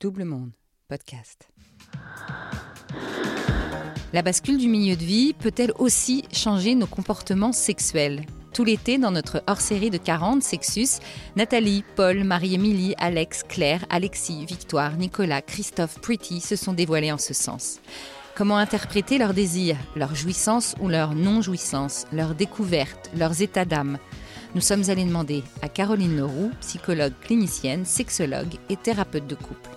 [0.00, 0.52] Double Monde,
[0.86, 1.48] podcast.
[4.12, 8.24] La bascule du milieu de vie peut-elle aussi changer nos comportements sexuels?
[8.52, 11.00] Tout l'été, dans notre hors-série de 40 Sexus,
[11.34, 17.34] Nathalie, Paul, Marie-Émilie, Alex, Claire, Alexis, Victoire, Nicolas, Christophe, Pretty se sont dévoilés en ce
[17.34, 17.80] sens.
[18.36, 23.98] Comment interpréter leurs désirs, leurs jouissances ou leurs non-jouissances, leurs découvertes, leurs états d'âme?
[24.54, 29.68] Nous sommes allés demander à Caroline Leroux, psychologue clinicienne, sexologue et thérapeute de couple.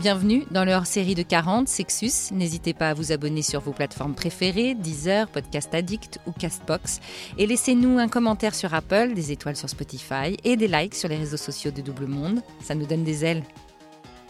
[0.00, 2.32] Bienvenue dans leur série de 40 Sexus.
[2.32, 7.00] N'hésitez pas à vous abonner sur vos plateformes préférées, Deezer, Podcast Addict ou Castbox.
[7.36, 11.16] Et laissez-nous un commentaire sur Apple, des étoiles sur Spotify et des likes sur les
[11.16, 12.42] réseaux sociaux de Double Monde.
[12.62, 13.44] Ça nous donne des ailes.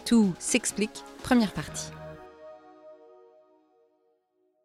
[0.05, 1.91] Tout s'explique, première partie.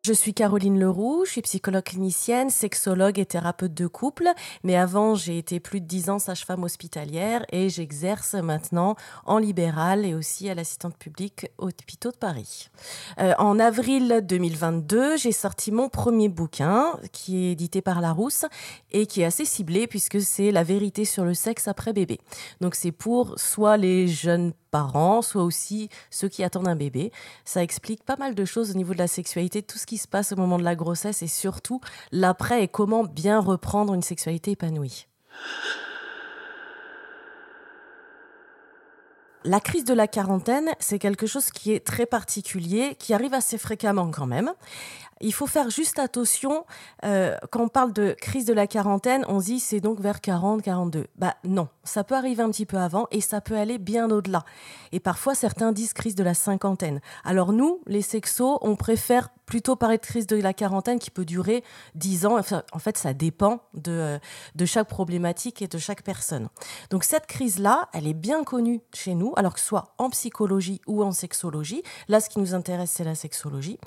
[0.06, 4.28] Je suis Caroline Leroux, je suis psychologue clinicienne, sexologue et thérapeute de couple,
[4.62, 10.04] mais avant j'ai été plus de 10 ans sage-femme hospitalière et j'exerce maintenant en libéral
[10.04, 12.68] et aussi à l'assistante publique au hôpitaux de Paris.
[13.18, 18.44] Euh, en avril 2022, j'ai sorti mon premier bouquin qui est édité par Larousse
[18.92, 22.20] et qui est assez ciblé puisque c'est la vérité sur le sexe après bébé.
[22.60, 27.12] Donc c'est pour soit les jeunes parents, soit aussi ceux qui attendent un bébé.
[27.44, 30.08] Ça explique pas mal de choses au niveau de la sexualité, tout ce qui se
[30.08, 31.80] passe au moment de la grossesse et surtout
[32.10, 35.06] l'après et comment bien reprendre une sexualité épanouie.
[39.44, 43.58] La crise de la quarantaine, c'est quelque chose qui est très particulier, qui arrive assez
[43.58, 44.54] fréquemment quand même.
[45.20, 46.66] Il faut faire juste attention,
[47.04, 50.62] euh, quand on parle de crise de la quarantaine, on dit c'est donc vers 40,
[50.62, 51.06] 42.
[51.16, 54.44] Bah non, ça peut arriver un petit peu avant et ça peut aller bien au-delà.
[54.92, 57.00] Et parfois certains disent crise de la cinquantaine.
[57.24, 61.24] Alors nous, les sexos, on préfère plutôt parler de crise de la quarantaine qui peut
[61.24, 61.62] durer
[61.94, 62.38] 10 ans.
[62.38, 64.18] en fait, ça dépend de, euh,
[64.54, 66.48] de chaque problématique et de chaque personne.
[66.90, 70.80] Donc cette crise-là, elle est bien connue chez nous, alors que ce soit en psychologie
[70.86, 71.82] ou en sexologie.
[72.08, 73.78] Là, ce qui nous intéresse, c'est la sexologie.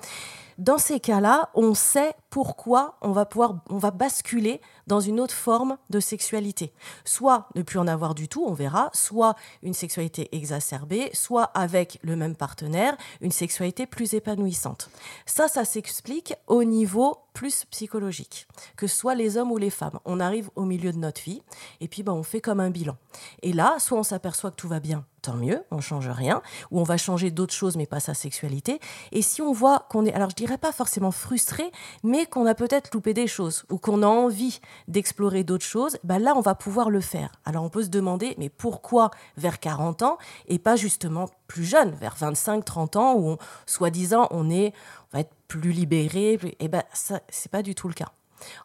[0.58, 5.36] Dans ces cas-là, on sait pourquoi on va pouvoir, on va basculer dans une autre
[5.36, 6.74] forme de sexualité.
[7.06, 12.00] Soit ne plus en avoir du tout, on verra, soit une sexualité exacerbée, soit avec
[12.02, 14.90] le même partenaire, une sexualité plus épanouissante.
[15.28, 20.00] Ça, ça s'explique au niveau plus psychologique, que soit les hommes ou les femmes.
[20.06, 21.44] On arrive au milieu de notre vie
[21.82, 22.98] et puis ben, on fait comme un bilan.
[23.44, 26.80] Et là, soit on s'aperçoit que tout va bien, tant mieux, on change rien, ou
[26.80, 28.80] on va changer d'autres choses mais pas sa sexualité.
[29.12, 31.72] Et si on voit qu'on est, alors je dirais pas forcément frustré,
[32.04, 36.18] mais qu'on a peut-être loupé des choses ou qu'on a envie d'explorer d'autres choses, ben
[36.18, 37.34] là on va pouvoir le faire.
[37.46, 40.18] Alors on peut se demander mais pourquoi vers 40 ans
[40.48, 43.38] et pas justement plus jeune, vers 25, 30 ans où
[43.68, 44.74] soi-disant on est
[45.12, 47.20] on va être plus libéré, et eh ben ça
[47.52, 48.12] pas du tout le cas.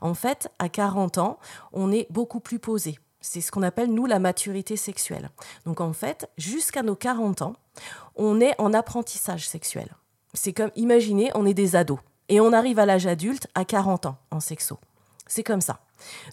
[0.01, 1.39] En fait, à 40 ans,
[1.73, 2.99] on est beaucoup plus posé.
[3.21, 5.31] C'est ce qu'on appelle, nous, la maturité sexuelle.
[5.65, 7.55] Donc, en fait, jusqu'à nos 40 ans,
[8.17, 9.89] on est en apprentissage sexuel.
[10.35, 12.01] C'est comme, imaginez, on est des ados.
[12.29, 14.79] Et on arrive à l'âge adulte à 40 ans en sexo.
[15.27, 15.81] C'est comme ça.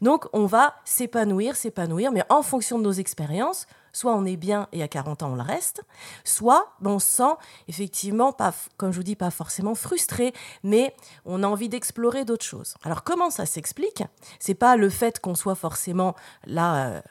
[0.01, 4.67] Donc, on va s'épanouir, s'épanouir, mais en fonction de nos expériences, soit on est bien
[4.71, 5.81] et à 40 ans on le reste,
[6.23, 7.33] soit on se sent
[7.67, 10.33] effectivement, pas, comme je vous dis, pas forcément frustré,
[10.63, 10.95] mais
[11.25, 12.75] on a envie d'explorer d'autres choses.
[12.83, 14.03] Alors comment ça s'explique?
[14.39, 17.01] C'est pas le fait qu'on soit forcément là, euh,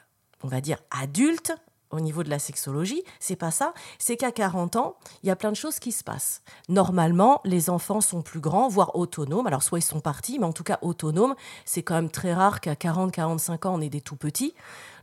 [0.43, 1.53] on va dire adulte,
[1.91, 3.73] au niveau de la sexologie, c'est pas ça.
[3.97, 6.43] C'est qu'à 40 ans, il y a plein de choses qui se passent.
[6.67, 9.47] Normalement, les enfants sont plus grands, voire autonomes.
[9.47, 11.35] Alors, soit ils sont partis, mais en tout cas autonomes.
[11.65, 14.53] C'est quand même très rare qu'à 40, 45 ans, on ait des tout petits.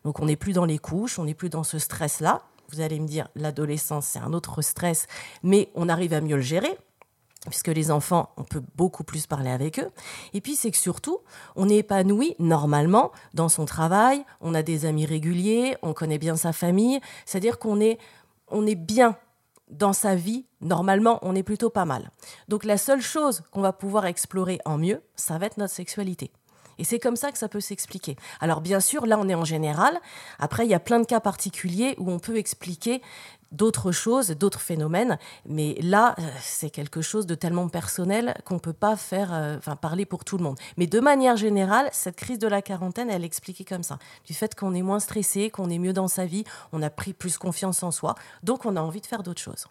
[0.05, 2.43] Donc, on n'est plus dans les couches, on n'est plus dans ce stress-là.
[2.71, 5.07] Vous allez me dire, l'adolescence, c'est un autre stress,
[5.43, 6.77] mais on arrive à mieux le gérer
[7.49, 9.91] puisque les enfants, on peut beaucoup plus parler avec eux.
[10.35, 11.21] Et puis, c'est que surtout,
[11.55, 16.37] on est épanoui normalement dans son travail, on a des amis réguliers, on connaît bien
[16.37, 17.99] sa famille, c'est-à-dire qu'on est,
[18.49, 19.17] on est bien
[19.71, 22.11] dans sa vie, normalement, on est plutôt pas mal.
[22.49, 26.31] Donc, la seule chose qu'on va pouvoir explorer en mieux, ça va être notre sexualité.
[26.79, 28.17] Et c'est comme ça que ça peut s'expliquer.
[28.41, 29.99] Alors bien sûr, là on est en général.
[30.39, 33.03] Après, il y a plein de cas particuliers où on peut expliquer
[33.53, 35.19] d'autres choses, d'autres phénomènes.
[35.47, 39.59] Mais là, euh, c'est quelque chose de tellement personnel qu'on ne peut pas faire, euh,
[39.81, 40.59] parler pour tout le monde.
[40.77, 43.99] Mais de manière générale, cette crise de la quarantaine, elle est expliquée comme ça.
[44.25, 47.13] Du fait qu'on est moins stressé, qu'on est mieux dans sa vie, on a pris
[47.13, 49.67] plus confiance en soi, donc on a envie de faire d'autres choses.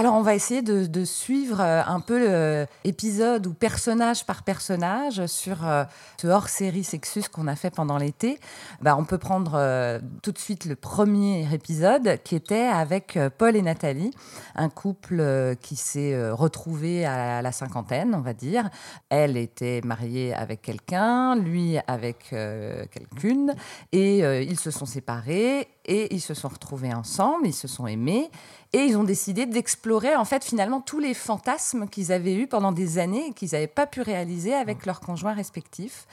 [0.00, 5.68] Alors, on va essayer de, suivre euh, un peu l'épisode ou personnage par personnage sur
[5.68, 5.84] euh,
[6.16, 8.40] ce hors-série Sexus qu'on a fait pendant l'été.
[8.80, 13.56] Bah, on peut prendre euh, tout de suite le premier épisode qui était avec Paul
[13.56, 14.10] et Nathalie,
[14.54, 15.22] un couple
[15.60, 18.70] qui s'est retrouvé à la cinquantaine, on va dire.
[19.10, 23.54] Elle était mariée avec quelqu'un, lui avec quelqu'une,
[23.92, 28.30] et ils se sont séparés et ils se sont retrouvés ensemble, ils se sont aimés
[28.72, 32.70] et ils ont décidé d'explorer en fait finalement tous les fantasmes qu'ils avaient eus pendant
[32.72, 36.06] des années et qu'ils n'avaient pas pu réaliser avec leurs conjoints respectifs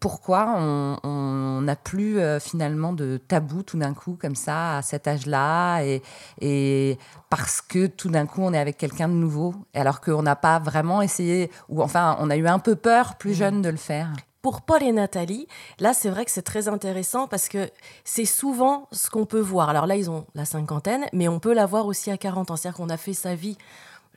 [0.00, 5.06] pourquoi on n'a plus euh, finalement de tabou tout d'un coup comme ça à cet
[5.06, 5.82] âge-là
[6.40, 6.98] et,
[7.28, 10.58] parce que tout d'un coup on est avec quelqu'un de nouveau alors qu'on n'a pas
[10.60, 13.34] vraiment essayé ou enfin on a eu un peu peur plus mmh.
[13.34, 14.12] jeune de le faire?
[14.46, 15.48] Pour Paul et Nathalie,
[15.80, 17.68] là c'est vrai que c'est très intéressant parce que
[18.04, 19.68] c'est souvent ce qu'on peut voir.
[19.68, 22.56] Alors là ils ont la cinquantaine mais on peut la voir aussi à 40 ans.
[22.56, 23.58] C'est-à-dire qu'on a fait sa vie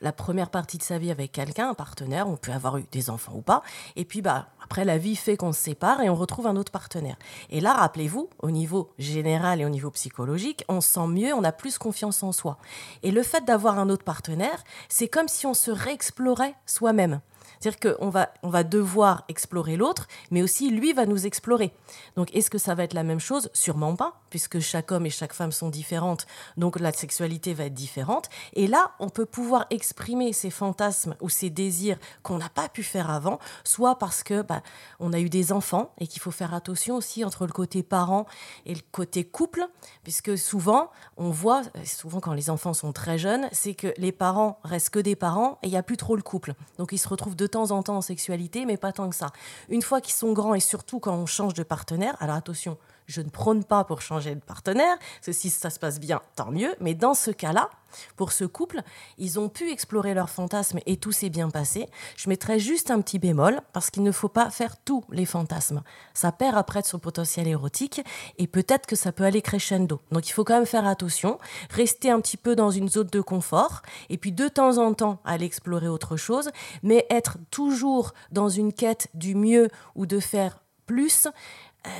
[0.00, 3.10] la première partie de sa vie avec quelqu'un, un partenaire, on peut avoir eu des
[3.10, 3.64] enfants ou pas,
[3.96, 6.70] et puis bah après la vie fait qu'on se sépare et on retrouve un autre
[6.70, 7.16] partenaire.
[7.50, 11.42] Et là, rappelez-vous, au niveau général et au niveau psychologique, on se sent mieux, on
[11.42, 12.56] a plus confiance en soi.
[13.02, 17.20] Et le fait d'avoir un autre partenaire, c'est comme si on se réexplorait soi-même.
[17.60, 21.72] C'est-à-dire qu'on va, on va devoir explorer l'autre, mais aussi lui va nous explorer.
[22.16, 23.50] Donc est-ce que ça va être la même chose?
[23.52, 26.26] Sûrement pas, puisque chaque homme et chaque femme sont différentes,
[26.56, 28.30] donc la sexualité va être différente.
[28.54, 32.82] Et là, on peut pouvoir exprimer ces fantasmes ou ces désirs qu'on n'a pas pu
[32.82, 34.62] faire avant, soit parce que bah,
[34.98, 38.24] on a eu des enfants et qu'il faut faire attention aussi entre le côté parent
[38.64, 39.66] et le côté couple,
[40.02, 44.58] puisque souvent on voit, souvent quand les enfants sont très jeunes, c'est que les parents
[44.64, 46.54] restent que des parents et il n'y a plus trop le couple.
[46.78, 49.30] Donc ils se retrouvent de temps en temps en sexualité, mais pas tant que ça.
[49.68, 52.78] Une fois qu'ils sont grands et surtout quand on change de partenaire, alors attention,
[53.10, 56.74] je ne prône pas pour changer de partenaire, si ça se passe bien, tant mieux,
[56.80, 57.70] mais dans ce cas-là,
[58.16, 58.82] pour ce couple,
[59.18, 61.88] ils ont pu explorer leurs fantasmes et tout s'est bien passé.
[62.16, 65.82] Je mettrais juste un petit bémol parce qu'il ne faut pas faire tous les fantasmes.
[66.14, 68.00] Ça perd après de son potentiel érotique
[68.38, 70.00] et peut-être que ça peut aller crescendo.
[70.12, 71.38] Donc il faut quand même faire attention,
[71.70, 75.18] rester un petit peu dans une zone de confort et puis de temps en temps
[75.24, 76.50] aller explorer autre chose,
[76.84, 81.28] mais être toujours dans une quête du mieux ou de faire plus,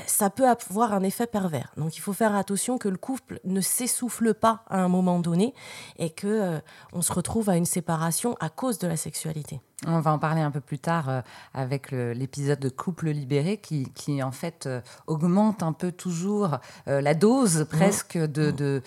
[0.07, 1.73] ça peut avoir un effet pervers.
[1.77, 5.55] Donc il faut faire attention que le couple ne s'essouffle pas à un moment donné
[5.99, 6.59] et que euh,
[6.93, 9.61] on se retrouve à une séparation à cause de la sexualité.
[9.87, 11.21] On va en parler un peu plus tard euh,
[11.55, 14.69] avec l'épisode de couple libéré qui, qui en fait
[15.07, 18.83] augmente un peu toujours la dose presque de,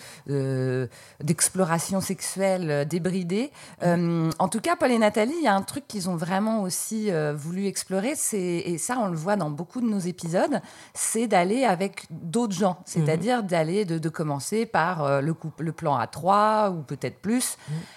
[1.20, 3.50] d'exploration sexuelle débridée.
[3.82, 7.10] en tout cas, Paul et Nathalie, il y a un truc qu'ils ont vraiment aussi
[7.34, 10.60] voulu explorer, c'est, et ça on le voit dans beaucoup de nos épisodes,
[10.94, 16.06] c'est d'aller avec d'autres gens, c'est-à-dire d'aller de, commencer par euh, le, le plan à
[16.06, 17.56] trois ou peut-être plus.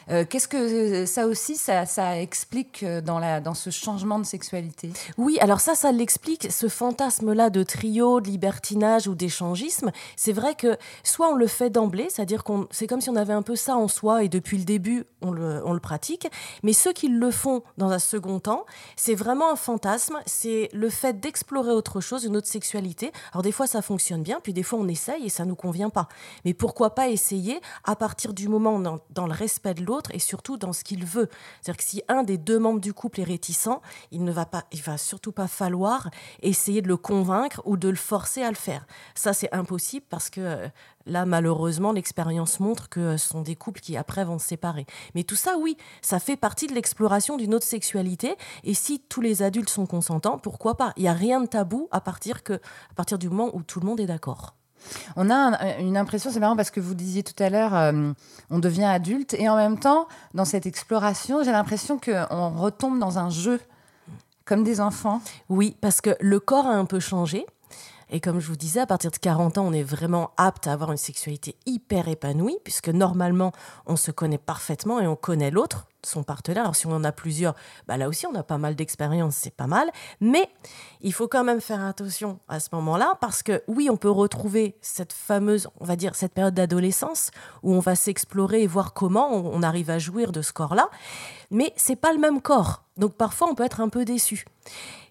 [0.09, 1.85] Euh, qu'est-ce que ça aussi, ça,
[2.19, 6.67] explique euh, dans, la, dans ce changement de sexualité Oui, alors ça, ça l'explique, ce
[6.67, 9.91] fantasme-là de trio, de libertinage ou d'échangisme.
[10.15, 13.33] C'est vrai que soit on le fait d'emblée, c'est-à-dire qu'on, c'est comme si on avait
[13.33, 16.27] un peu ça en soi et depuis le début, on le, pratique.
[16.63, 20.89] Mais ceux qui le font dans un second temps, c'est vraiment un fantasme, c'est le
[20.89, 22.77] fait d'explorer autre chose, une autre sexualité
[23.33, 25.89] alors des fois ça fonctionne bien, puis des fois on essaye et ça nous convient
[25.89, 26.07] pas.
[26.45, 30.19] Mais pourquoi pas essayer à partir du moment dans, dans le respect de l'autre et
[30.19, 31.29] surtout dans ce qu'il veut.
[31.61, 33.81] C'est-à-dire que si un des deux membres du couple est réticent,
[34.11, 36.09] il ne va pas, il va surtout pas falloir
[36.41, 38.85] essayer de le convaincre ou de le forcer à le faire.
[39.15, 40.67] Ça c'est impossible parce que euh,
[41.07, 44.85] Là, malheureusement, l'expérience montre que ce sont des couples qui après vont se séparer.
[45.15, 48.35] Mais tout ça, oui, ça fait partie de l'exploration d'une autre sexualité.
[48.65, 50.91] Et si tous les adultes sont consentants, pourquoi pas?
[50.97, 53.79] Il n'y a rien de tabou à partir, que, à partir du moment où tout
[53.79, 54.56] le monde est d'accord.
[55.15, 58.11] On a une impression, c'est marrant parce que vous disiez tout à l'heure, euh,
[58.49, 63.19] on devient adulte et en même temps, dans cette exploration, j'ai l'impression qu'on retombe dans
[63.19, 63.59] un jeu
[64.45, 65.21] comme des enfants.
[65.49, 67.45] Oui, parce que le corps a un peu changé.
[68.09, 70.73] Et comme je vous disais, à partir de 40 ans, on est vraiment apte à
[70.73, 73.51] avoir une sexualité hyper épanouie, puisque normalement,
[73.85, 76.63] on se connaît parfaitement et on connaît l'autre, son partenaire.
[76.63, 77.55] Alors si on en a plusieurs,
[77.87, 79.89] bah là aussi, on a pas mal d'expérience, c'est pas mal.
[80.21, 80.49] Mais
[81.01, 84.77] il faut quand même faire attention à ce moment-là, parce que oui, on peut retrouver
[84.81, 87.31] cette fameuse, on va dire, cette période d'adolescence,
[87.63, 90.89] où on va s'explorer et voir comment on, arrive à jouir de ce corps-là.
[91.51, 92.83] Mais c'est pas le même corps.
[92.97, 94.45] Donc parfois, on peut être un peu déçu.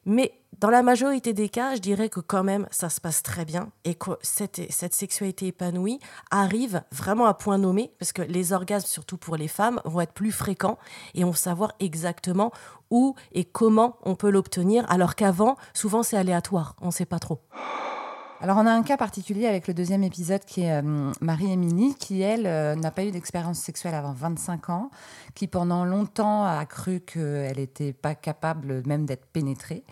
[0.06, 3.44] Mais dans la majorité des cas, je dirais que quand même, ça se passe très
[3.44, 5.98] bien et que cette, sexualité épanouie
[6.30, 10.12] arrive vraiment à point nommé parce que les orgasmes, surtout pour les femmes, vont être
[10.12, 10.78] plus fréquents
[11.14, 12.52] et on va savoir exactement
[12.90, 16.76] où et comment on peut l'obtenir alors qu'avant, souvent, c'est aléatoire.
[16.80, 17.40] On ne sait pas trop.
[18.40, 22.20] Alors, on a un cas particulier avec le deuxième épisode qui est euh, Marie-Émilie, qui,
[22.20, 24.90] elle, euh, n'a pas eu d'expérience sexuelle avant 25 ans,
[25.34, 29.84] qui pendant longtemps a cru qu'elle n'était pas capable même d'être pénétrée.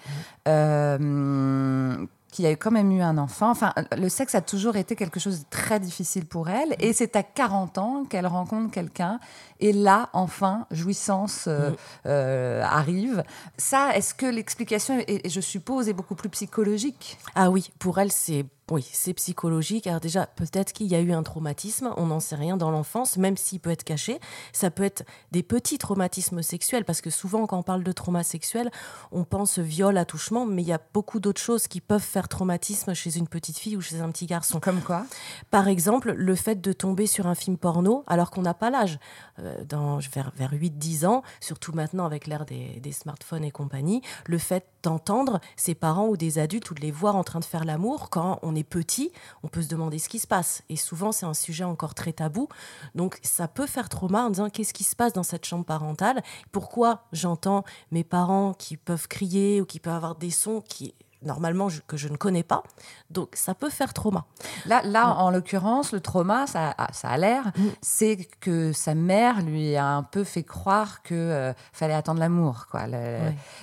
[0.46, 2.06] Mmh.
[2.34, 3.50] Euh, qui a quand même eu un enfant.
[3.50, 6.74] Enfin, le sexe a toujours été quelque chose de très difficile pour elle.
[6.80, 9.20] Et c'est à 40 ans qu'elle rencontre quelqu'un.
[9.60, 11.74] Et là, enfin, jouissance euh, mm.
[12.06, 13.24] euh, arrive.
[13.56, 17.18] Ça, est-ce que l'explication, je suppose, est beaucoup plus psychologique?
[17.34, 19.86] Ah oui, pour elle, c'est oui, c'est psychologique.
[19.86, 23.18] Alors déjà, peut-être qu'il y a eu un traumatisme, on n'en sait rien dans l'enfance,
[23.18, 24.18] même s'il peut être caché.
[24.52, 28.22] Ça peut être des petits traumatismes sexuels, parce que souvent quand on parle de trauma
[28.22, 28.70] sexuel,
[29.12, 32.94] on pense viol, attouchement, mais il y a beaucoup d'autres choses qui peuvent faire traumatisme
[32.94, 34.60] chez une petite fille ou chez un petit garçon.
[34.60, 35.04] Comme quoi?
[35.50, 38.98] Par exemple, le fait de tomber sur un film porno alors qu'on n'a pas l'âge.
[39.40, 44.00] Euh, dans, vers, vers 8-10 ans, surtout maintenant avec l'ère des, des smartphones et compagnie,
[44.26, 47.44] le fait d'entendre ses parents ou des adultes ou de les voir en train de
[47.44, 49.10] faire l'amour quand on est petit,
[49.42, 50.62] on peut se demander ce qui se passe.
[50.68, 52.48] Et souvent, c'est un sujet encore très tabou.
[52.94, 56.22] Donc, ça peut faire trauma en disant qu'est-ce qui se passe dans cette chambre parentale?
[56.52, 61.68] Pourquoi j'entends mes parents qui peuvent crier ou qui peuvent avoir des sons qui normalement
[61.86, 62.62] que je ne connais pas.
[63.10, 64.24] Donc ça peut faire trauma.
[64.66, 67.62] Là, là en l'occurrence, le trauma, ça, ça a l'air, mm.
[67.80, 72.66] c'est que sa mère lui a un peu fait croire que euh, fallait attendre l'amour,
[72.70, 72.82] quoi.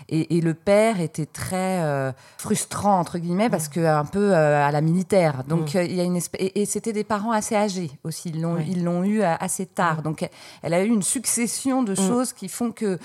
[0.10, 3.74] et, le père était très euh, frustrant entre guillemets parce mm.
[3.74, 5.44] que un peu euh, à la militaire.
[5.44, 5.82] Donc mm.
[5.84, 8.30] il y a une et, c'était des parents assez âgés aussi.
[8.30, 10.02] Ils l'ont ils l'ont eu assez tard.
[10.02, 10.28] Donc
[10.62, 12.98] elle a eu une succession de choses qui font que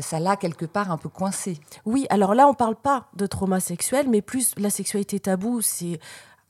[0.00, 1.58] ça l'a quelque part un peu coincé.
[1.84, 5.98] Oui, alors là on parle pas de trauma sexuelle, mais plus la sexualité taboue, c'est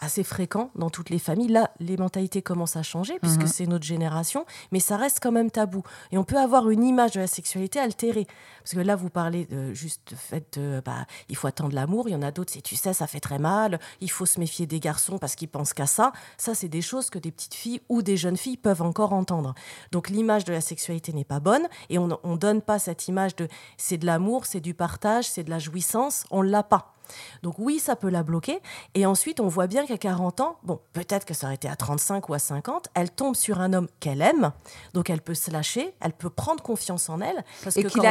[0.00, 1.48] assez fréquent dans toutes les familles.
[1.48, 3.46] Là, les mentalités commencent à changer puisque mhm.
[3.46, 5.82] c'est notre génération, mais ça reste quand même tabou.
[6.10, 8.26] Et on peut avoir une image de la sexualité altérée.
[8.62, 12.08] Parce que là, vous parlez de, juste du fait de, bah, il faut attendre l'amour.
[12.08, 13.78] Il y en a d'autres, c'est tu sais, ça fait très mal.
[14.00, 16.12] Il faut se méfier des garçons parce qu'ils pensent qu'à ça.
[16.38, 19.54] Ça, c'est des choses que des petites filles ou des jeunes filles peuvent encore entendre.
[19.92, 23.36] Donc l'image de la sexualité n'est pas bonne et on ne donne pas cette image
[23.36, 26.24] de c'est de l'amour, c'est du partage, c'est de la jouissance.
[26.30, 26.94] On l'a pas.
[27.42, 28.60] Donc oui, ça peut la bloquer.
[28.94, 31.76] Et ensuite, on voit bien qu'à 40 ans, bon, peut-être que ça aurait été à
[31.76, 34.52] 35 ou à 50, elle tombe sur un homme qu'elle aime,
[34.94, 38.02] donc elle peut se lâcher, elle peut prendre confiance en elle, parce et que quand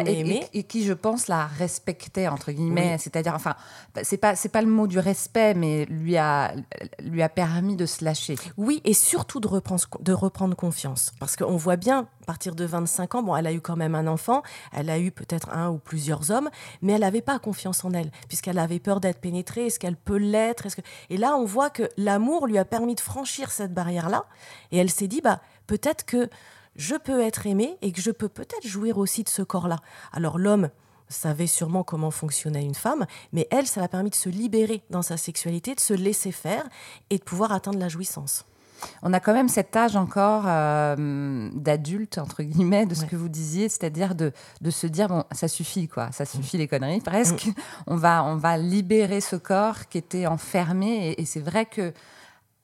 [0.54, 3.56] et, qui, je pense, la respectait entre guillemets, c'est-à-dire, enfin,
[4.04, 6.54] c'est pas c'est pas le mot du respect, mais lui a
[7.00, 8.36] lui a permis de se lâcher.
[8.58, 13.16] Oui, et surtout de reprendre de reprendre confiance, parce qu'on voit bien partir de 25
[13.16, 15.80] ans, bon, elle a eu quand même un enfant, elle a eu peut-être un ou
[15.80, 16.52] plusieurs hommes,
[16.84, 20.18] mais elle n'avait pas confiance en elle, puisqu'elle avait peur d'être pénétrée Est-ce qu'elle peut
[20.18, 20.68] l'être.
[21.10, 24.26] Et là, on voit que l'amour lui a permis de franchir cette barrière-là.
[24.72, 26.30] Et elle s'est dit, bah, peut-être que
[26.76, 29.78] je peux être aimée et que je peux peut-être jouir aussi de ce corps-là.
[30.12, 30.70] Alors l'homme
[31.08, 35.02] savait sûrement comment fonctionnait une femme, mais elle, ça l'a permis de se libérer dans
[35.02, 36.70] sa sexualité, de se laisser faire
[37.10, 38.46] et de pouvoir atteindre la jouissance
[39.04, 43.30] on a quand même cet âge encore euh, d'adulte, entre guillemets, de ce que vous
[43.30, 44.32] disiez, c'est-à-dire de,
[44.70, 47.48] se dire, bon, ça suffit, quoi, ça suffit les conneries, presque.
[47.48, 47.54] Mm.
[47.88, 51.16] On, va, on va libérer ce corps qui était enfermé.
[51.18, 51.94] Et, c'est vrai que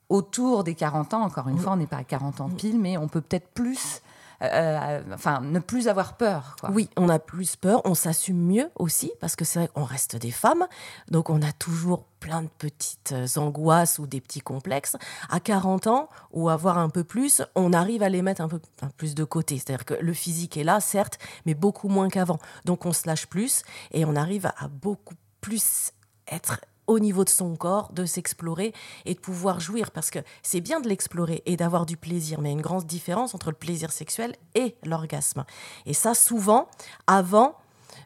[0.09, 1.59] autour des 40 ans, encore une mm.
[1.59, 4.01] fois, on n'est pas à 40 ans pile, mais on peut peut-être plus
[4.41, 6.55] euh, euh, enfin, ne plus avoir peur.
[6.69, 10.15] Oui, on a plus peur, on s'assume mieux aussi, parce que c'est vrai qu'on reste
[10.15, 10.67] des femmes,
[11.09, 14.97] donc on a toujours plein de petites euh, angoisses ou des petits complexes.
[15.29, 18.59] À 40 ans, ou avoir un peu plus, on arrive à les mettre un peu
[18.97, 19.57] plus de côté.
[19.57, 22.39] C'est-à-dire que le physique est là, certes, mais beaucoup moins qu'avant.
[22.65, 25.91] Donc on se lâche plus et on arrive à beaucoup plus
[26.27, 28.73] être au niveau de son corps, de s'explorer
[29.05, 29.91] et de pouvoir jouir.
[29.91, 32.61] Parce que c'est bien de l'explorer et d'avoir du plaisir, mais il y a une
[32.61, 35.45] grande différence entre le plaisir sexuel et l'orgasme.
[35.85, 36.67] Et ça, souvent,
[37.07, 37.55] avant,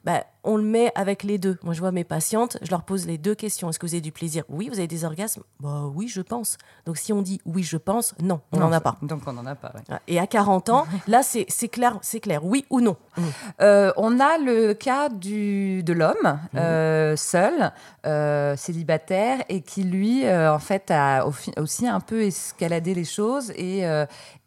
[0.05, 1.57] bah, on le met avec les deux.
[1.63, 3.69] Moi, je vois mes patientes, je leur pose les deux questions.
[3.69, 4.43] Est-ce que vous avez du plaisir?
[4.49, 5.43] Oui, vous avez des orgasmes?
[5.59, 6.57] Bah, Oui, je pense.
[6.85, 8.97] Donc, si on dit oui, je pense, non, on n'en a pas.
[9.01, 9.73] Donc, on n'en a pas.
[10.07, 12.95] Et à 40 ans, là, c'est clair, c'est clair, oui ou non?
[13.17, 13.21] Mmh.
[13.61, 16.57] Euh, on a le cas du, de l'homme, mmh.
[16.57, 17.71] euh, seul,
[18.05, 21.25] euh, célibataire, et qui, lui, en fait, a
[21.57, 23.81] aussi un peu escaladé les choses et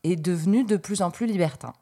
[0.05, 1.73] est devenu de plus en plus libertin.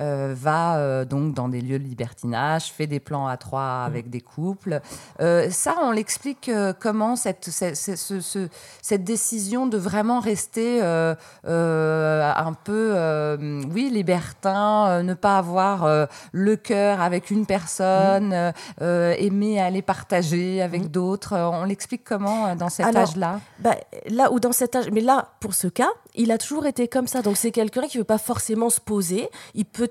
[0.00, 4.06] Euh, va euh, donc dans des lieux de libertinage, fait des plans à trois avec
[4.06, 4.10] mm.
[4.10, 4.80] des couples.
[5.20, 8.48] Euh, ça, on l'explique comment cette, cette, ce,
[8.80, 13.36] cette, décision de vraiment rester un peu,
[13.72, 18.84] oui, libertin, ne pas avoir le cœur avec une personne, mm.
[19.18, 20.88] aimer aller partager avec mm.
[20.88, 21.36] d'autres.
[21.36, 23.40] On l'explique comment dans cet âge-là?
[23.58, 23.74] bah,
[24.08, 27.08] Là ou dans cet âge, mais là, pour ce cas, il a toujours été comme
[27.08, 27.20] ça.
[27.20, 29.28] Donc c'est quelqu'un qui ne veut pas forcément se poser.
[29.54, 29.87] Il peut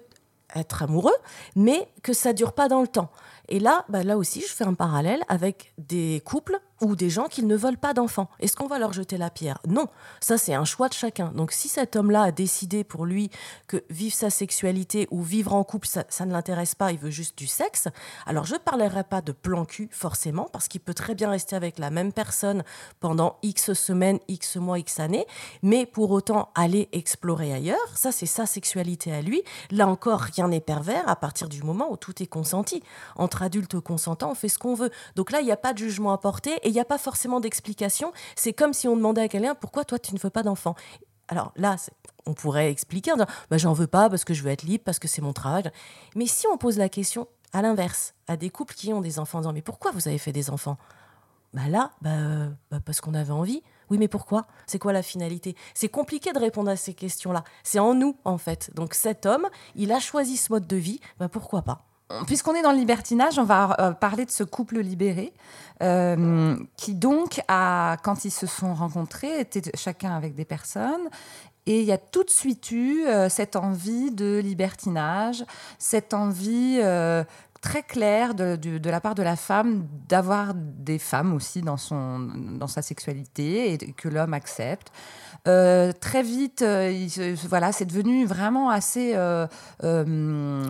[0.56, 1.16] être amoureux,
[1.56, 3.10] mais que ça dure pas dans le temps.
[3.50, 7.25] Et là, bah là aussi, je fais un parallèle avec des couples ou des gens
[7.25, 8.30] qui ne veulent pas d'enfants.
[8.39, 9.60] Est-ce qu'on va leur jeter la pierre?
[9.68, 9.88] Non,
[10.20, 11.32] ça c'est un choix de chacun.
[11.34, 13.32] Donc si cet homme-là a décidé pour lui
[13.68, 17.38] que vivre sa sexualité ou vivre en couple, ça, ne l'intéresse pas, il veut juste
[17.38, 17.88] du sexe,
[18.25, 21.56] alors je ne parlerai pas de plan cul forcément, parce qu'il peut très bien rester
[21.56, 22.63] avec la même personne
[23.00, 25.25] pendant X semaines, X mois, X années,
[25.63, 29.42] mais pour autant aller explorer ailleurs, ça c'est sa sexualité à lui.
[29.72, 32.84] Là encore, rien n'est pervers à partir du moment où tout est consenti.
[33.16, 34.91] Entre adultes consentants, on fait ce qu'on veut.
[35.15, 36.98] Donc là, il n'y a pas de jugement à porter et il n'y a pas
[36.98, 38.12] forcément d'explication.
[38.36, 40.75] C'est comme si on demandait à quelqu'un pourquoi toi tu ne veux pas d'enfant?
[41.27, 41.75] Alors là,
[42.25, 44.84] on pourrait expliquer en disant bah, j'en veux pas parce que je veux être libre,
[44.84, 45.63] parce que c'est mon travail.
[46.15, 49.39] Mais si on pose la question à l'inverse, à des couples qui ont des enfants,
[49.39, 50.77] en disant mais pourquoi vous avez fait des enfants?
[51.53, 53.63] Bah là, bah, bah parce qu'on avait envie.
[53.89, 54.48] Oui, mais pourquoi?
[54.65, 55.56] C'est quoi la finalité?
[55.74, 57.46] C'est compliqué de répondre à ces questions-là.
[57.63, 58.70] C'est en nous, en fait.
[58.75, 61.87] Donc cet homme, il a choisi ce mode de vie, bah pourquoi pas?
[62.26, 65.34] Puisqu'on est dans le libertinage, on va euh, parler de ce couple libéré
[65.84, 71.10] euh, qui donc, quand ils se sont rencontrés, étaient chacun avec des personnes.
[71.66, 75.44] Et il y a tout de suite eu euh, cette envie de libertinage,
[75.80, 76.80] cette envie
[77.62, 82.20] très claire de, de, la part de la femme d'avoir des femmes aussi dans, son,
[82.20, 84.92] dans sa sexualité et que l'homme accepte.
[85.48, 87.08] Euh, très vite, euh,
[87.48, 89.48] voilà, c'est devenu vraiment assez euh,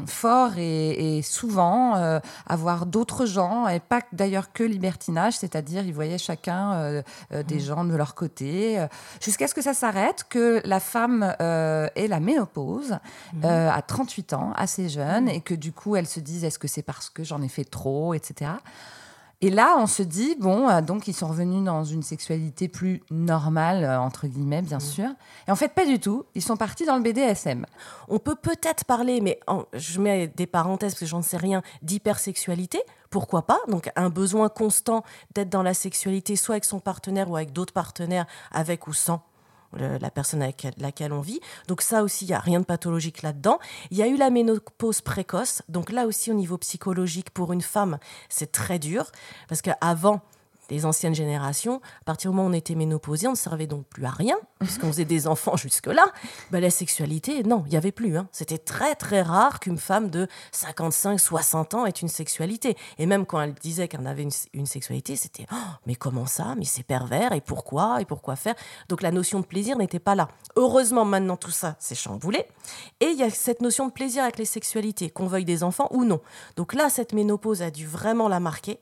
[0.06, 7.02] fort et, souvent avoir d'autres gens, et pas d'ailleurs que libertinage, c'est-à-dire ils voyaient chacun
[7.32, 7.60] des mmh.
[7.60, 8.86] gens de leur côté,
[9.22, 12.98] jusqu'à ce que ça s'arrête, que la femme ait la ménopause
[13.34, 13.46] mmh.
[13.46, 15.30] à 38 ans, assez jeune, mmh.
[15.30, 17.66] et que du coup elle se dise est-ce que c'est parce que j'en ai fait
[17.66, 18.52] trop, etc.
[19.40, 23.04] Et là, on se dit, bon, euh, donc ils sont revenus dans une sexualité plus
[23.12, 24.82] normale, euh, entre guillemets, bien mm.
[24.82, 25.10] sûr.
[25.48, 26.26] Et en fait, pas du tout.
[26.34, 27.68] Ils sont partis dans le BDSM.
[28.08, 29.40] On peut peut-être parler, mais
[29.74, 32.82] je mets des parenthèses parce que j'en sais rien, d'hypersexualité.
[33.12, 33.60] Pourquoi pas?
[33.68, 35.04] Donc un besoin constant
[35.36, 39.22] d'être dans la sexualité, soit avec son partenaire ou avec d'autres partenaires, avec ou sans
[39.74, 41.40] la personne avec laquelle on vit.
[41.68, 43.60] Donc ça aussi, il n'y a rien de pathologique là-dedans.
[43.92, 45.62] Il y a eu la ménopause précoce.
[45.70, 47.98] Donc là aussi, au niveau psychologique, pour une femme,
[48.30, 49.12] c'est très dur.
[49.48, 50.22] Parce qu'avant,
[50.70, 53.86] des anciennes générations, à partir du moment où on était ménopausé, on ne servait donc
[53.86, 56.06] plus à rien, puisqu'on faisait des enfants jusque-là.
[56.52, 58.18] Ben, la sexualité, non, il n'y avait plus.
[58.18, 58.28] Hein.
[58.32, 62.76] C'était très très rare qu'une femme de 55, 60 ans ait une sexualité.
[62.98, 65.56] Et même quand elle disait qu'elle avait une, sexualité, c'était oh,
[65.86, 66.56] mais comment ça?
[66.58, 68.02] Mais c'est pervers, et pourquoi?
[68.02, 68.56] Et pourquoi faire?
[68.90, 70.28] Donc la notion de plaisir n'était pas là.
[70.56, 72.46] Heureusement, maintenant tout ça s'est chamboulé.
[73.00, 75.88] Et il y a cette notion de plaisir avec les sexualités, qu'on veuille des enfants
[75.92, 76.22] ou non.
[76.56, 78.80] Donc là, cette ménopause a dû vraiment la marquer.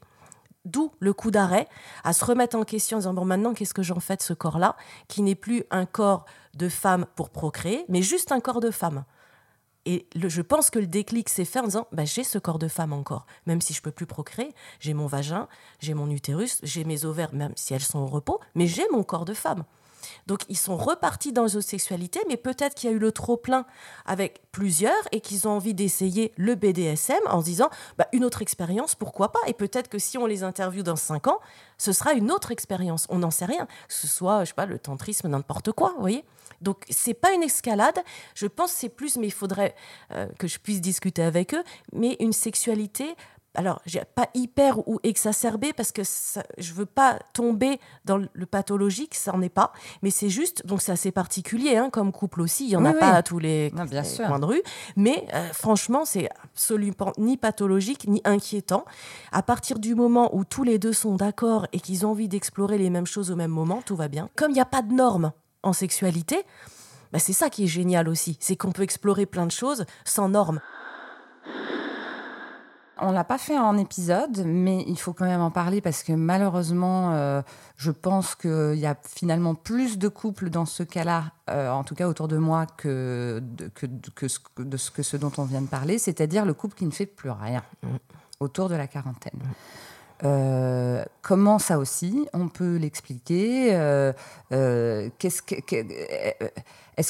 [0.66, 1.68] D'où le coup d'arrêt
[2.04, 4.34] à se remettre en question en disant bon maintenant qu'est-ce que j'en fais de ce
[4.34, 4.76] corps-là
[5.08, 6.26] qui n'est plus un corps
[6.56, 9.06] de femme pour procréer mais juste un corps de femme.
[9.88, 12.68] Et je pense que le déclic s'est fait en disant bah, j'ai ce corps de
[12.68, 15.48] femme encore même si je peux plus procréer j'ai mon vagin
[15.80, 19.04] j'ai mon utérus j'ai mes ovaires même si elles sont au repos mais j'ai mon
[19.04, 19.64] corps de femme.
[20.28, 23.66] Donc ils sont repartis dans une sexualité, mais peut-être qu'il y a eu le trop-plein
[24.06, 28.42] avec plusieurs et qu'ils ont envie d'essayer le BDSM en se disant bah, une autre
[28.42, 29.40] expérience, pourquoi pas?
[29.48, 31.40] Et peut-être que si on les interviewe dans cinq ans,
[31.78, 33.06] ce sera une autre expérience.
[33.10, 33.66] On n'en sait rien.
[33.66, 36.26] Que ce soit, je sais pas, le tantrisme, n'importe quoi, vous voyez?
[36.62, 38.00] Donc c'est pas une escalade,
[38.34, 39.76] je pense c'est plus, mais il faudrait
[40.12, 43.16] euh, que je puisse discuter avec eux, mais une sexualité
[43.56, 43.82] alors
[44.16, 49.32] pas hyper ou exacerbé parce que ça, je veux pas tomber dans le pathologique, ça
[49.32, 52.72] n'en est pas, mais c'est juste, donc c'est assez particulier hein, comme couple aussi, il
[52.72, 54.62] y en a pas à tous les, coins de rue,
[54.96, 58.86] mais euh, franchement c'est absolument ni pathologique ni inquiétant.
[59.32, 62.78] À partir du moment où tous les deux sont d'accord et qu'ils ont envie d'explorer
[62.78, 64.30] les mêmes choses au même moment, tout va bien.
[64.36, 65.32] Comme il n'y a pas de normes
[65.64, 66.44] en sexualité,
[67.12, 70.30] bah, c'est ça qui est génial aussi, c'est qu'on peut explorer plein de choses sans
[70.30, 70.60] normes.
[73.00, 76.14] On l'a pas fait en épisode, mais il faut quand même en parler parce que
[76.14, 77.42] malheureusement, euh,
[77.76, 81.94] je pense qu'il y a finalement plus de couples dans ce cas-là, euh, en tout
[81.94, 85.44] cas autour de moi, que, de, que, que, ce, de ce, que ce dont on
[85.44, 87.64] vient de parler, c'est-à-dire le couple qui ne fait plus rien
[88.40, 89.42] autour de la quarantaine.
[90.24, 93.72] Euh, comment ça aussi on peut l'expliquer
[94.52, 95.42] Est-ce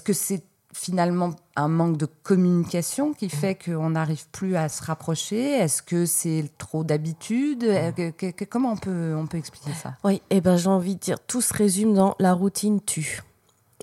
[0.02, 0.44] que c'est
[0.76, 5.42] finalement un manque de communication qui fait qu'on n'arrive plus à se rapprocher?
[5.42, 7.64] Est-ce que c'est trop d'habitude?
[7.64, 7.92] Euh,
[8.50, 9.94] Comment on peut, on peut expliquer ça?
[10.04, 13.22] Oui, et eh ben, j'ai envie de dire, tout se résume dans la routine tue.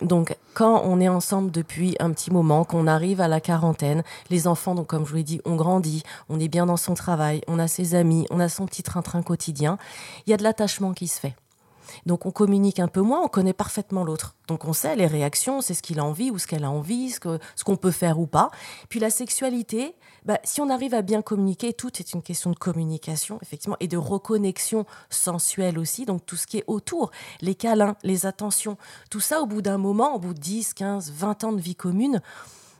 [0.02, 4.46] Donc, quand on est ensemble depuis un petit moment, qu'on arrive à la quarantaine, les
[4.46, 7.40] enfants, donc comme je vous l'ai dit, ont grandi, on est bien dans son travail,
[7.46, 9.78] on a ses amis, on a son petit train-train quotidien,
[10.26, 11.34] il y a de l'attachement qui se fait.
[12.06, 14.34] Donc on communique un peu moins, on connaît parfaitement l'autre.
[14.48, 17.10] Donc on sait les réactions, c'est ce qu'il a envie ou ce qu'elle a envie,
[17.10, 18.50] ce qu'on ce peut faire ou pas.
[18.88, 22.56] Puis la sexualité, bah, si on arrive à bien communiquer, tout est une question de
[22.56, 26.06] communication, effectivement, et de reconnexion sensuelle aussi.
[26.06, 28.76] Donc tout ce qui est autour, les câlins, les attentions,
[29.10, 31.76] tout ça au bout d'un moment, au bout de 10, 15, 20 ans de vie
[31.76, 32.20] commune,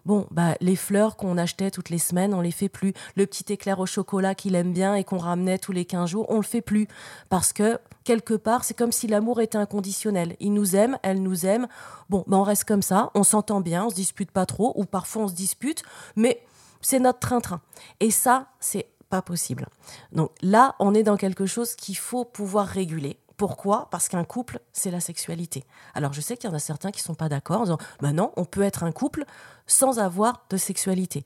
[0.04, 2.92] Bon, bah, les fleurs qu'on achetait toutes les semaines, on les fait plus.
[3.14, 6.26] Le petit éclair au chocolat qu'il aime bien et qu'on ramenait tous les 15 jours,
[6.28, 6.88] on le fait plus.
[7.28, 10.36] Parce que, quelque part, c'est comme si l'amour était inconditionnel.
[10.40, 11.68] Il nous aime, elle nous aime.
[12.10, 14.84] Bon, bah, on reste comme ça, on s'entend bien, on se dispute pas trop, ou
[14.84, 15.82] parfois on se dispute,
[16.16, 16.42] mais
[16.80, 17.60] c'est notre train-train.
[18.00, 19.66] Et ça, c'est pas possible.
[20.12, 23.18] Donc là, on est dans quelque chose qu'il faut pouvoir réguler.
[23.36, 23.88] Pourquoi?
[23.90, 25.64] Parce qu'un couple, c'est la sexualité.
[25.94, 28.12] Alors je sais qu'il y en a certains qui sont pas d'accord en disant bah
[28.12, 29.24] non, on peut être un couple
[29.66, 31.24] sans avoir de sexualité.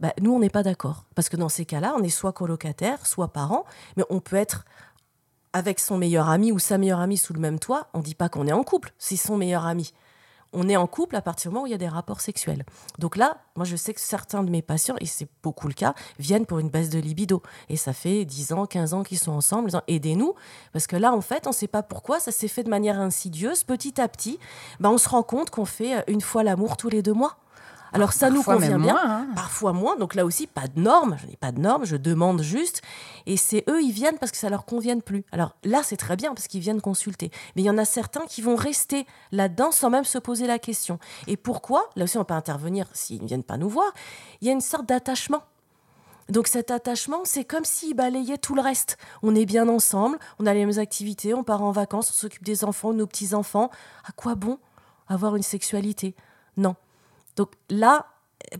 [0.00, 1.04] Bah, nous, on n'est pas d'accord.
[1.14, 3.64] Parce que dans ces cas-là, on est soit colocataire, soit parent,
[3.96, 4.64] mais on peut être
[5.52, 7.86] avec son meilleur ami ou sa meilleure amie sous le même toit.
[7.94, 9.92] On ne dit pas qu'on est en couple, c'est son meilleur ami
[10.54, 12.64] on est en couple à partir du moment où il y a des rapports sexuels.
[12.98, 15.94] Donc là, moi je sais que certains de mes patients, et c'est beaucoup le cas,
[16.18, 17.42] viennent pour une baisse de libido.
[17.68, 20.34] Et ça fait 10 ans, 15 ans qu'ils sont ensemble, aidez-nous,
[20.72, 23.00] parce que là en fait, on ne sait pas pourquoi, ça s'est fait de manière
[23.00, 24.38] insidieuse, petit à petit,
[24.80, 27.36] ben, on se rend compte qu'on fait euh, une fois l'amour tous les deux mois.
[27.94, 29.28] Alors ça nous convient bien, hein.
[29.36, 29.96] parfois moins.
[29.96, 31.16] Donc là aussi, pas de normes.
[31.20, 32.82] Je n'ai pas de normes, je demande juste.
[33.26, 35.24] Et c'est eux, ils viennent parce que ça leur convient plus.
[35.30, 37.30] Alors là, c'est très bien parce qu'ils viennent consulter.
[37.54, 40.58] Mais il y en a certains qui vont rester là-dedans sans même se poser la
[40.58, 40.98] question.
[41.28, 41.88] Et pourquoi?
[41.94, 43.92] Là aussi, on peut intervenir s'ils ne viennent pas nous voir.
[44.40, 45.44] Il y a une sorte d'attachement.
[46.28, 48.96] Donc cet attachement, c'est comme s'il balayait tout le reste.
[49.22, 52.44] On est bien ensemble, on a les mêmes activités, on part en vacances, on s'occupe
[52.44, 53.70] des enfants, de nos petits-enfants.
[54.08, 54.58] À quoi bon
[55.06, 56.14] avoir une sexualité?
[56.56, 56.76] Non.
[57.36, 58.06] Donc là,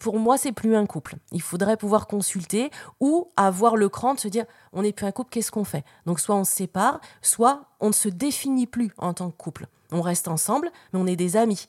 [0.01, 1.17] pour moi, c'est plus un couple.
[1.33, 5.13] Il faudrait pouvoir consulter ou avoir le cran de se dire on n'est plus un
[5.13, 5.85] couple, qu'est-ce qu'on fait?
[6.07, 9.67] Donc, soit on se sépare, soit on ne se définit plus en tant que couple.
[9.93, 11.69] On reste ensemble, mais on est des amis.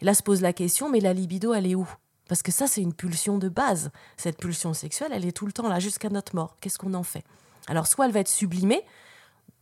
[0.00, 1.88] Et là se pose la question mais la libido, elle est où?
[2.28, 3.90] Parce que ça, c'est une pulsion de base.
[4.16, 6.56] Cette pulsion sexuelle, elle est tout le temps là, jusqu'à notre mort.
[6.60, 7.24] Qu'est-ce qu'on en fait?
[7.68, 8.84] Alors, soit elle va être sublimée,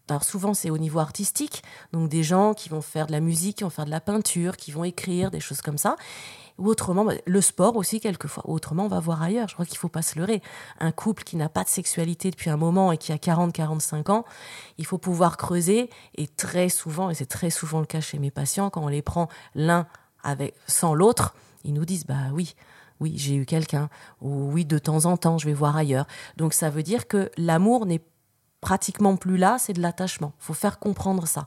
[0.08, 1.62] alors souvent c'est au niveau artistique,
[1.92, 4.56] donc des gens qui vont faire de la musique, qui vont faire de la peinture,
[4.56, 5.96] qui vont écrire, des choses comme ça.
[6.58, 8.48] Ou autrement, bah, le sport aussi quelquefois.
[8.48, 9.48] autrement, on va voir ailleurs.
[9.48, 10.40] Je crois qu'il faut pas se leurrer.
[10.78, 14.24] Un couple qui n'a pas de sexualité depuis un moment et qui a 40-45 ans,
[14.78, 15.90] il faut pouvoir creuser.
[16.16, 19.02] Et très souvent, et c'est très souvent le cas chez mes patients, quand on les
[19.02, 19.86] prend l'un
[20.22, 22.54] avec sans l'autre, ils nous disent bah oui,
[23.00, 23.88] oui, j'ai eu quelqu'un,
[24.20, 26.06] ou oui, de temps en temps, je vais voir ailleurs.
[26.36, 28.02] Donc ça veut dire que l'amour n'est
[28.64, 30.32] pratiquement plus là, c'est de l'attachement.
[30.40, 31.46] Il faut faire comprendre ça.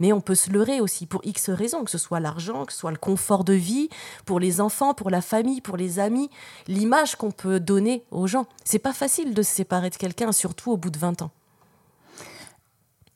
[0.00, 2.80] Mais on peut se leurrer aussi pour X raisons, que ce soit l'argent, que ce
[2.80, 3.88] soit le confort de vie,
[4.24, 6.28] pour les enfants, pour la famille, pour les amis,
[6.66, 8.46] l'image qu'on peut donner aux gens.
[8.64, 11.30] C'est pas facile de se séparer de quelqu'un, surtout au bout de 20 ans.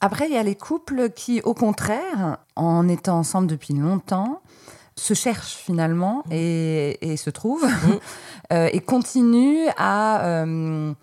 [0.00, 4.42] Après, il y a les couples qui, au contraire, en étant ensemble depuis longtemps,
[4.94, 6.32] se cherchent finalement mmh.
[6.32, 7.98] et, se trouvent mmh.
[8.52, 10.94] euh, et continuent à euh,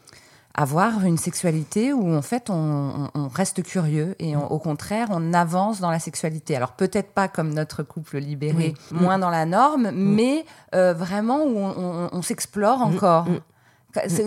[0.58, 5.92] avoir une sexualité où en fait on, reste curieux et au contraire on avance dans
[5.92, 6.56] la sexualité.
[6.56, 11.58] Alors peut-être pas comme notre couple libéré, moins dans la norme, mais euh, vraiment où
[11.58, 13.28] on, s'explore encore.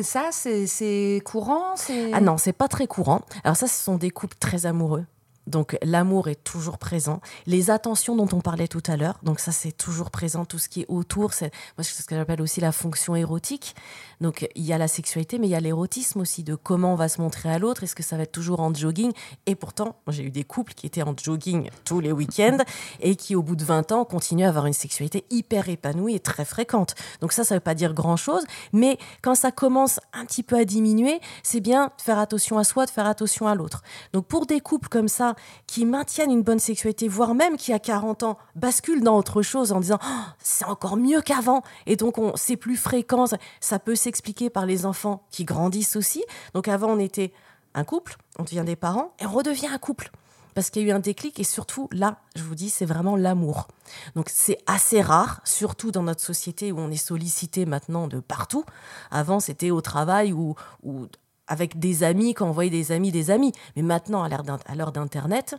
[0.02, 1.74] Ça, c'est courant
[2.12, 3.22] Ah non, c'est pas très courant.
[3.44, 5.04] Alors ça, ce sont des couples très amoureux.
[5.46, 7.20] Donc l'amour est toujours présent.
[7.46, 10.44] Les attentions dont on parlait tout à l'heure, donc ça c'est toujours présent.
[10.44, 11.50] Tout ce qui est autour, c'est
[11.80, 13.74] ce que j'appelle aussi la fonction érotique.
[14.20, 16.96] Donc il y a la sexualité, mais il y a l'érotisme aussi de comment on
[16.96, 17.82] va se montrer à l'autre.
[17.82, 19.12] Est-ce que ça va être toujours en jogging?
[19.46, 22.58] Et pourtant, j'ai eu des couples qui étaient en jogging tous les week-ends
[23.00, 26.20] et qui au bout de 20 ans continuent à avoir une sexualité hyper épanouie et
[26.20, 26.94] très fréquente.
[27.20, 30.64] Donc ça, ça veut pas dire grand-chose, mais quand ça commence un petit peu à
[30.64, 33.82] diminuer, c'est bien de faire attention à soi, de faire attention à l'autre.
[34.12, 35.29] Donc pour des couples comme ça
[35.66, 39.72] qui maintiennent une bonne sexualité, voire même qui à 40 ans basculent dans autre chose
[39.72, 43.24] en disant oh, c'est encore mieux qu'avant et donc on c'est plus fréquent,
[43.60, 46.24] ça peut s'expliquer par les enfants qui grandissent aussi.
[46.54, 47.32] Donc avant on était
[47.74, 50.10] un couple, on devient des parents et on redevient un couple
[50.54, 53.16] parce qu'il y a eu un déclic et surtout là, je vous dis, c'est vraiment
[53.16, 53.68] l'amour.
[54.14, 58.64] Donc c'est assez rare, surtout dans notre société où on est sollicité maintenant de partout.
[59.10, 61.06] Avant, c'était au travail ou, ou
[61.50, 63.52] avec des amis, quand on voyait des amis, des amis.
[63.76, 64.28] Mais maintenant, à
[64.74, 65.56] l'heure d'Internet,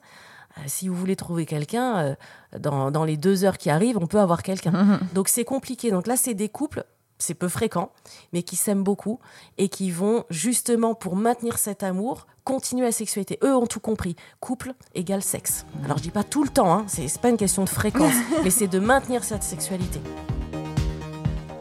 [0.58, 2.16] euh, si vous voulez trouver quelqu'un, euh,
[2.60, 4.72] dans, les deux heures qui arrivent, on peut avoir quelqu'un.
[4.72, 5.00] Mhm.
[5.14, 5.92] Donc c'est compliqué.
[5.92, 6.86] Donc là, c'est des couples,
[7.20, 7.92] c'est peu fréquent,
[8.34, 9.20] mais qui s'aiment beaucoup
[9.58, 13.38] et qui vont justement, pour maintenir cet amour, continuer la sexualité.
[13.44, 14.16] Eux ont tout compris.
[14.40, 15.66] Couple égale sexe.
[15.86, 18.50] Alors je dis pas tout le temps, hein, c'est pas une question de fréquence, mais
[18.50, 20.02] c'est de maintenir cette sexualité.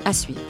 [0.05, 0.40] À suivre.